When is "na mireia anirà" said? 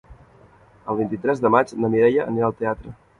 1.83-2.49